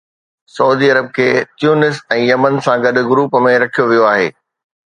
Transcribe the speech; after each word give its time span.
سعودي 0.55 0.87
عرب 0.93 1.11
کي 1.17 1.27
Tunisia 1.59 2.01
۽ 2.17 2.25
Yemen 2.31 2.59
سان 2.69 2.77
گڏ 2.89 2.97
گروپ 3.13 3.39
۾ 3.47 3.55
رکيو 3.67 3.89
ويو 3.95 4.11
آهي 4.17 4.29